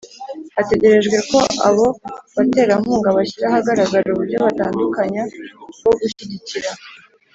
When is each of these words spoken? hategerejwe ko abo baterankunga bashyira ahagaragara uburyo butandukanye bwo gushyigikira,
hategerejwe 0.55 1.17
ko 1.29 1.39
abo 1.67 1.85
baterankunga 2.35 3.09
bashyira 3.17 3.45
ahagaragara 3.49 4.07
uburyo 4.11 4.37
butandukanye 4.45 5.21
bwo 5.79 5.91
gushyigikira, 5.99 6.69